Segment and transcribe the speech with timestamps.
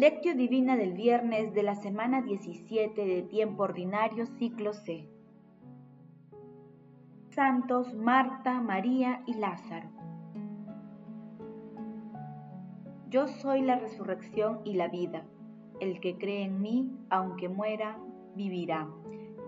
[0.00, 5.06] Lectio Divina del viernes de la semana 17 de tiempo ordinario ciclo C.
[7.28, 9.90] Santos Marta, María y Lázaro.
[13.10, 15.26] Yo soy la resurrección y la vida.
[15.80, 17.98] El que cree en mí, aunque muera,
[18.34, 18.88] vivirá.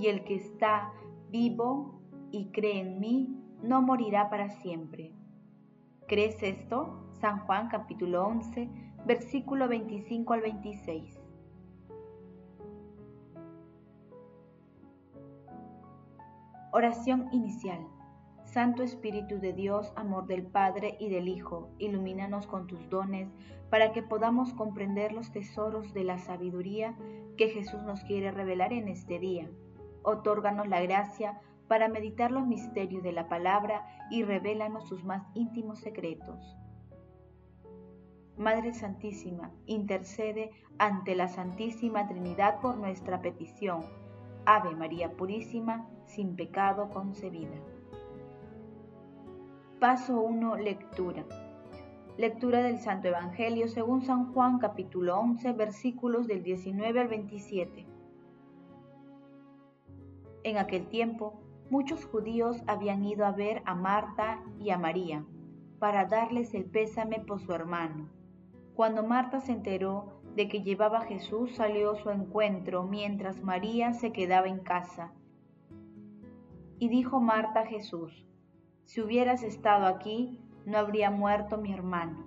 [0.00, 0.90] Y el que está
[1.30, 2.00] vivo
[2.32, 5.12] y cree en mí, no morirá para siempre.
[6.08, 7.06] ¿Crees esto?
[7.20, 11.20] San Juan capítulo 11, versículo 25 al 26.
[16.72, 17.80] Oración inicial.
[18.44, 23.28] Santo Espíritu de Dios, amor del Padre y del Hijo, ilumínanos con tus dones
[23.70, 26.96] para que podamos comprender los tesoros de la sabiduría
[27.36, 29.48] que Jesús nos quiere revelar en este día.
[30.02, 35.78] Otórganos la gracia para meditar los misterios de la palabra y revélanos sus más íntimos
[35.78, 36.59] secretos.
[38.40, 43.82] Madre Santísima, intercede ante la Santísima Trinidad por nuestra petición.
[44.46, 47.60] Ave María Purísima, sin pecado concebida.
[49.78, 50.56] Paso 1.
[50.56, 51.26] Lectura.
[52.16, 57.86] Lectura del Santo Evangelio según San Juan capítulo 11 versículos del 19 al 27.
[60.44, 65.26] En aquel tiempo, muchos judíos habían ido a ver a Marta y a María
[65.78, 68.08] para darles el pésame por su hermano.
[68.80, 73.92] Cuando Marta se enteró de que llevaba a Jesús, salió a su encuentro mientras María
[73.92, 75.12] se quedaba en casa.
[76.78, 78.24] Y dijo Marta a Jesús,
[78.86, 82.24] si hubieras estado aquí, no habría muerto mi hermano.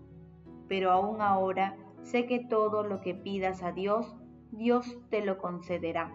[0.68, 4.16] Pero aún ahora sé que todo lo que pidas a Dios,
[4.52, 6.14] Dios te lo concederá.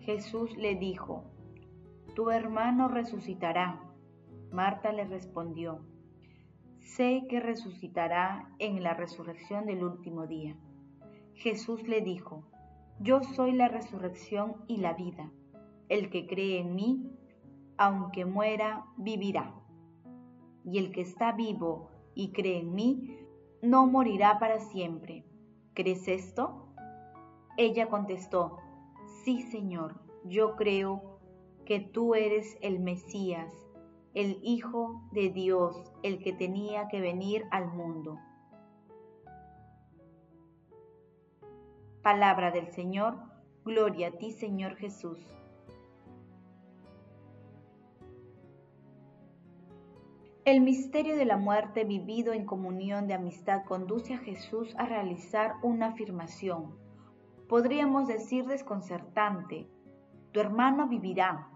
[0.00, 1.22] Jesús le dijo,
[2.16, 3.80] Tu hermano resucitará.
[4.50, 5.82] Marta le respondió,
[6.80, 10.56] sé que resucitará en la resurrección del último día.
[11.34, 12.44] Jesús le dijo,
[12.98, 15.30] yo soy la resurrección y la vida.
[15.88, 17.10] El que cree en mí,
[17.78, 19.54] aunque muera, vivirá.
[20.64, 23.16] Y el que está vivo y cree en mí,
[23.62, 25.24] no morirá para siempre.
[25.74, 26.66] ¿Crees esto?
[27.56, 28.58] Ella contestó,
[29.24, 31.18] sí Señor, yo creo
[31.64, 33.52] que tú eres el Mesías
[34.14, 38.18] el Hijo de Dios, el que tenía que venir al mundo.
[42.02, 43.18] Palabra del Señor,
[43.64, 45.18] gloria a ti Señor Jesús.
[50.44, 55.54] El misterio de la muerte vivido en comunión de amistad conduce a Jesús a realizar
[55.62, 56.74] una afirmación,
[57.48, 59.68] podríamos decir desconcertante,
[60.32, 61.48] tu hermano vivirá.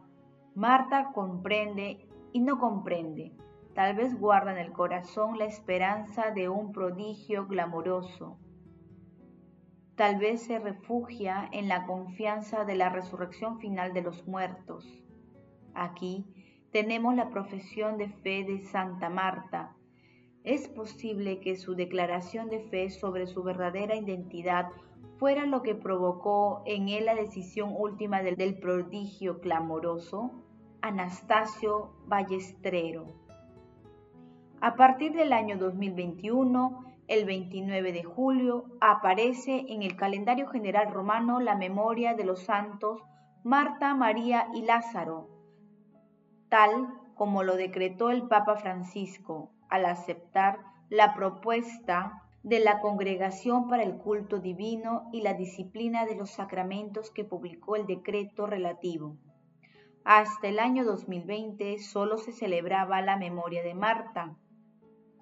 [0.54, 3.32] Marta comprende y no comprende.
[3.74, 8.36] Tal vez guarda en el corazón la esperanza de un prodigio glamoroso.
[9.94, 14.84] Tal vez se refugia en la confianza de la resurrección final de los muertos.
[15.74, 16.26] Aquí
[16.72, 19.76] tenemos la profesión de fe de Santa Marta.
[20.42, 24.70] Es posible que su declaración de fe sobre su verdadera identidad
[25.18, 30.43] fuera lo que provocó en él la decisión última del, prodigio clamoroso.
[30.84, 33.06] Anastasio Ballestrero.
[34.60, 41.40] A partir del año 2021, el 29 de julio, aparece en el calendario general romano
[41.40, 43.02] la memoria de los santos
[43.44, 45.30] Marta, María y Lázaro,
[46.50, 50.58] tal como lo decretó el Papa Francisco al aceptar
[50.90, 57.10] la propuesta de la Congregación para el Culto Divino y la Disciplina de los Sacramentos
[57.10, 59.16] que publicó el decreto relativo.
[60.04, 64.36] Hasta el año 2020 solo se celebraba la memoria de Marta.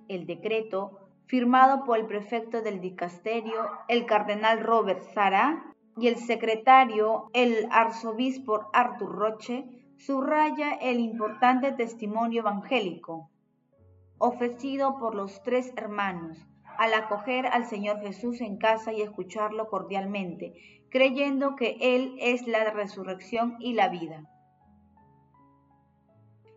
[0.08, 3.54] El decreto, firmado por el prefecto del dicasterio,
[3.86, 9.64] el cardenal Robert Sara, y el secretario, el arzobispo Arthur Roche,
[9.98, 13.30] subraya el importante testimonio evangélico
[14.18, 16.38] ofrecido por los tres hermanos
[16.78, 20.54] al acoger al Señor Jesús en casa y escucharlo cordialmente,
[20.90, 24.28] creyendo que Él es la resurrección y la vida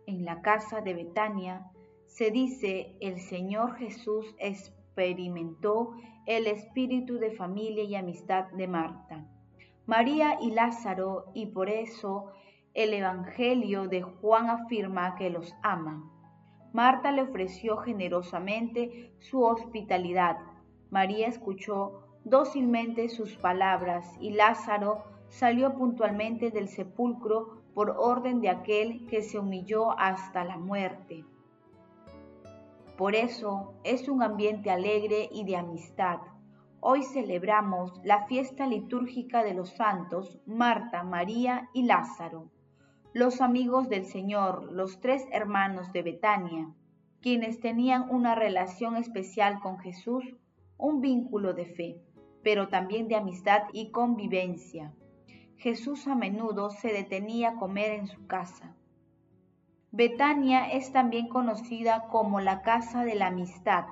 [0.06, 1.70] en la casa de Betania,
[2.06, 5.94] se dice el Señor Jesús experimentó
[6.26, 9.26] el espíritu de familia y amistad de Marta,
[9.86, 12.32] María y Lázaro, y por eso
[12.74, 16.10] el Evangelio de Juan afirma que los ama.
[16.72, 20.36] Marta le ofreció generosamente su hospitalidad.
[20.90, 29.06] María escuchó dócilmente sus palabras y Lázaro salió puntualmente del sepulcro por orden de aquel
[29.06, 31.26] que se humilló hasta la muerte.
[32.96, 36.20] Por eso es un ambiente alegre y de amistad,
[36.80, 42.48] Hoy celebramos la fiesta litúrgica de los santos Marta, María y Lázaro,
[43.12, 46.72] los amigos del Señor, los tres hermanos de Betania,
[47.20, 50.24] quienes tenían una relación especial con Jesús,
[50.78, 52.00] un vínculo de fe,
[52.42, 54.94] pero también de amistad y convivencia.
[55.58, 58.74] Jesús a menudo se detenía a comer en su casa.
[59.90, 63.86] Betania es también conocida como la casa de la amistad,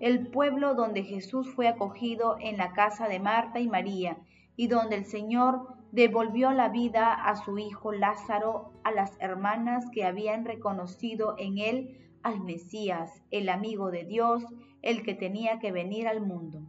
[0.00, 4.18] el pueblo donde Jesús fue acogido en la casa de Marta y María
[4.54, 10.04] y donde el Señor devolvió la vida a su hijo Lázaro, a las hermanas que
[10.04, 14.44] habían reconocido en él al Mesías, el amigo de Dios,
[14.82, 16.60] el que tenía que venir al mundo.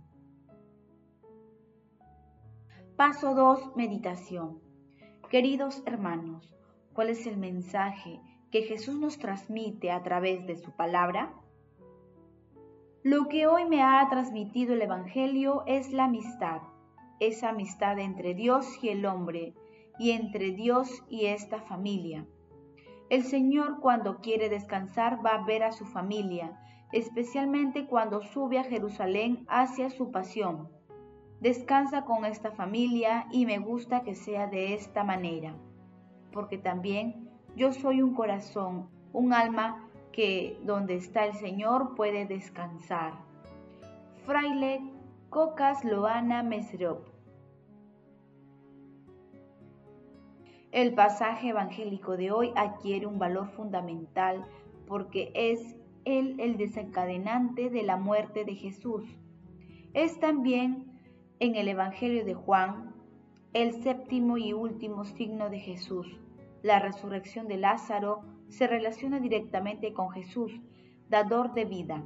[2.99, 3.77] Paso 2.
[3.77, 4.59] Meditación.
[5.29, 6.53] Queridos hermanos,
[6.91, 8.19] ¿cuál es el mensaje
[8.51, 11.33] que Jesús nos transmite a través de su palabra?
[13.01, 16.59] Lo que hoy me ha transmitido el Evangelio es la amistad,
[17.21, 19.53] esa amistad entre Dios y el hombre,
[19.97, 22.27] y entre Dios y esta familia.
[23.09, 26.59] El Señor cuando quiere descansar va a ver a su familia,
[26.91, 30.78] especialmente cuando sube a Jerusalén hacia su pasión.
[31.41, 35.55] Descansa con esta familia y me gusta que sea de esta manera,
[36.33, 43.13] porque también yo soy un corazón, un alma que donde está el Señor puede descansar.
[44.25, 44.81] Fraile
[45.29, 47.07] Cocas Loana Mesrop.
[50.71, 54.45] El pasaje evangélico de hoy adquiere un valor fundamental
[54.87, 59.05] porque es él el desencadenante de la muerte de Jesús.
[59.93, 60.88] Es también
[61.39, 62.93] en el Evangelio de Juan
[63.53, 66.19] el séptimo y último signo de Jesús
[66.61, 70.51] la resurrección de Lázaro se relaciona directamente con Jesús,
[71.09, 72.03] dador de vida.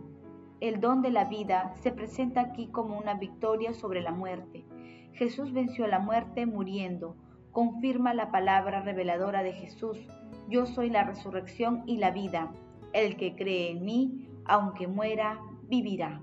[0.59, 4.63] El don de la vida se presenta aquí como una victoria sobre la muerte.
[5.13, 7.15] Jesús venció la muerte muriendo.
[7.51, 9.97] Confirma la palabra reveladora de Jesús.
[10.50, 12.51] Yo soy la resurrección y la vida.
[12.94, 16.21] El que cree en mí, aunque muera, vivirá.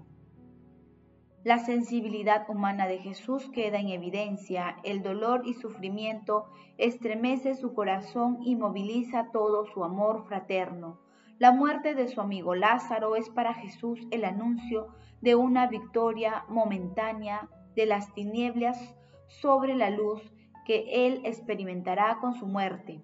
[1.43, 6.45] La sensibilidad humana de Jesús queda en evidencia, el dolor y sufrimiento
[6.77, 11.01] estremece su corazón y moviliza todo su amor fraterno.
[11.39, 14.89] La muerte de su amigo Lázaro es para Jesús el anuncio
[15.23, 18.95] de una victoria momentánea de las tinieblas
[19.27, 20.21] sobre la luz
[20.67, 23.01] que él experimentará con su muerte,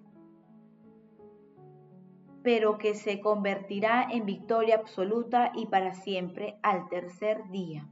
[2.42, 7.88] pero que se convertirá en victoria absoluta y para siempre al tercer día.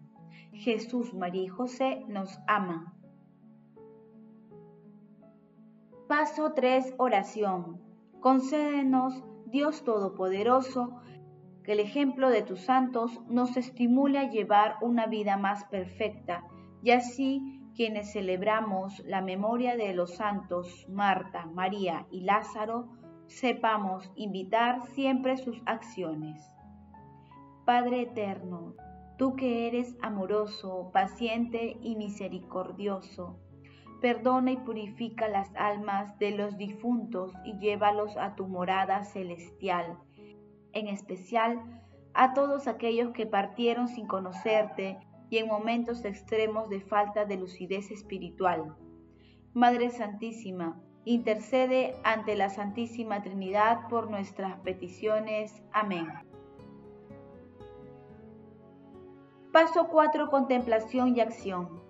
[0.55, 2.95] Jesús, María y José nos aman.
[6.09, 6.95] Paso 3.
[6.99, 7.81] Oración.
[8.21, 11.01] Concédenos, Dios Todopoderoso,
[11.63, 16.45] que el ejemplo de tus santos nos estimule a llevar una vida más perfecta
[16.83, 22.89] y así quienes celebramos la memoria de los santos Marta, María y Lázaro,
[23.27, 26.53] sepamos invitar siempre sus acciones.
[27.65, 28.75] Padre eterno,
[29.17, 33.39] tú que eres amoroso, paciente y misericordioso.
[34.01, 39.99] Perdona y purifica las almas de los difuntos y llévalos a tu morada celestial,
[40.73, 44.99] en especial a todos aquellos que partieron sin conocerte
[45.31, 48.77] y en momentos extremos de falta de lucidez espiritual.
[49.53, 55.63] Madre Santísima, intercede ante la Santísima Trinidad por nuestras peticiones.
[55.73, 56.09] Amén.
[59.55, 60.31] Paso 4.
[60.31, 61.81] Contemplación y acción.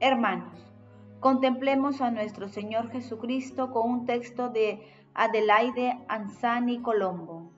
[0.00, 0.74] Hermanos,
[1.20, 4.82] contemplemos a nuestro Señor Jesucristo con un texto de
[5.14, 7.52] Adelaide Anzani Colombo.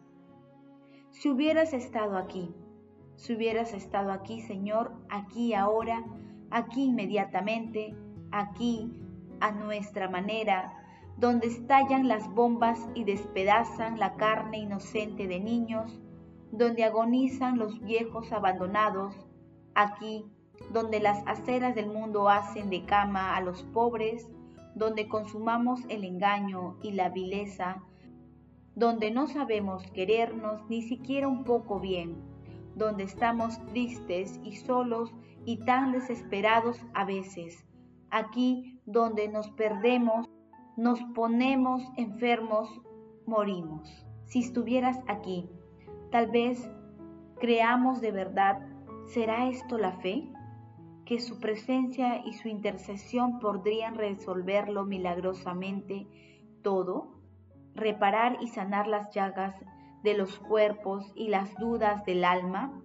[1.13, 2.55] Si hubieras estado aquí,
[3.17, 6.05] si hubieras estado aquí, Señor, aquí ahora,
[6.51, 7.97] aquí inmediatamente,
[8.33, 8.93] aquí,
[9.41, 10.75] a nuestra manera,
[11.17, 16.03] donde estallan las bombas y despedazan la carne inocente de niños,
[16.53, 19.27] donde agonizan los viejos abandonados,
[19.75, 20.25] Aquí,
[20.73, 24.29] donde las aceras del mundo hacen de cama a los pobres,
[24.75, 27.83] donde consumamos el engaño y la vileza,
[28.75, 32.17] donde no sabemos querernos ni siquiera un poco bien,
[32.75, 35.13] donde estamos tristes y solos
[35.45, 37.65] y tan desesperados a veces,
[38.11, 40.29] aquí donde nos perdemos,
[40.77, 42.69] nos ponemos enfermos,
[43.27, 44.05] morimos.
[44.27, 45.49] Si estuvieras aquí,
[46.11, 46.69] tal vez
[47.39, 48.74] creamos de verdad
[49.07, 50.25] ¿Será esto la fe?
[51.05, 56.07] Que su presencia y su intercesión podrían resolverlo milagrosamente
[56.63, 57.21] todo,
[57.75, 59.55] reparar y sanar las llagas
[60.03, 62.83] de los cuerpos y las dudas del alma.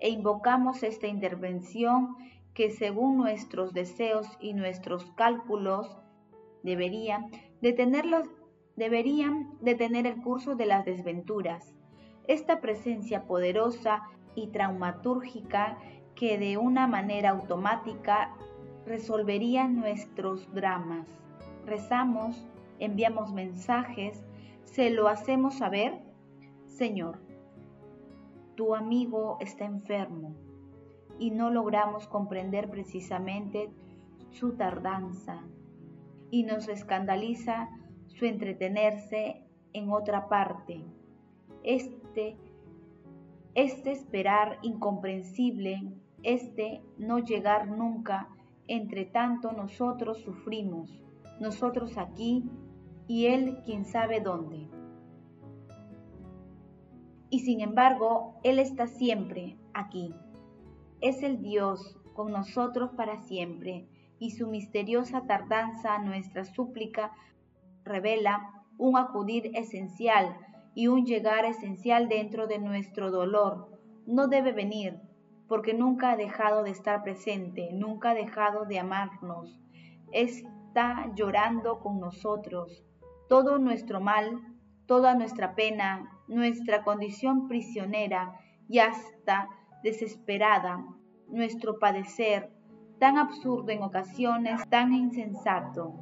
[0.00, 2.16] E invocamos esta intervención
[2.54, 5.96] que según nuestros deseos y nuestros cálculos
[6.64, 7.30] deberían
[7.60, 8.28] detenerlos,
[8.76, 11.74] deberían detener el curso de las desventuras.
[12.26, 14.02] Esta presencia poderosa
[14.38, 15.78] y traumatúrgica
[16.14, 18.34] que de una manera automática
[18.86, 21.08] resolvería nuestros dramas.
[21.66, 22.46] Rezamos,
[22.78, 24.24] enviamos mensajes,
[24.64, 25.98] se lo hacemos saber.
[26.66, 27.18] Señor,
[28.54, 30.34] tu amigo está enfermo
[31.18, 33.70] y no logramos comprender precisamente
[34.30, 35.42] su tardanza
[36.30, 37.68] y nos escandaliza
[38.06, 40.84] su entretenerse en otra parte.
[41.62, 42.36] Este,
[43.62, 48.28] este esperar incomprensible, este no llegar nunca,
[48.68, 51.02] entre tanto nosotros sufrimos,
[51.40, 52.48] nosotros aquí
[53.08, 54.68] y él quién sabe dónde.
[57.30, 60.14] Y sin embargo, Él está siempre aquí.
[61.00, 63.88] Es el Dios con nosotros para siempre,
[64.20, 67.12] y su misteriosa tardanza nuestra súplica
[67.82, 70.36] revela un acudir esencial
[70.78, 73.68] y un llegar esencial dentro de nuestro dolor.
[74.06, 75.00] No debe venir,
[75.48, 79.58] porque nunca ha dejado de estar presente, nunca ha dejado de amarnos.
[80.12, 82.84] Está llorando con nosotros.
[83.28, 84.40] Todo nuestro mal,
[84.86, 89.48] toda nuestra pena, nuestra condición prisionera y hasta
[89.82, 90.86] desesperada,
[91.26, 92.52] nuestro padecer,
[93.00, 95.92] tan absurdo en ocasiones, tan insensato.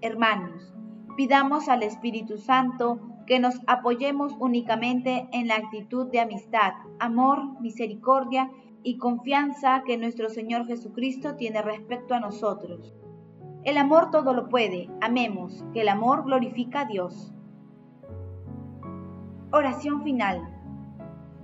[0.00, 0.72] Hermanos,
[1.16, 8.50] pidamos al Espíritu Santo que nos apoyemos únicamente en la actitud de amistad, amor, misericordia
[8.82, 12.94] y confianza que nuestro Señor Jesucristo tiene respecto a nosotros.
[13.64, 17.32] El amor todo lo puede, amemos, que el amor glorifica a Dios.
[19.52, 20.50] Oración final.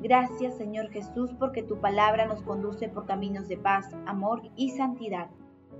[0.03, 5.31] Gracias Señor Jesús porque tu palabra nos conduce por caminos de paz, amor y santidad.